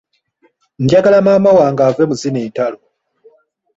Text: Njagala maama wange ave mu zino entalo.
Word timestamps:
Njagala 0.83 1.19
maama 1.25 1.51
wange 1.57 1.81
ave 1.89 2.03
mu 2.09 2.15
zino 2.21 2.39
entalo. 2.45 2.77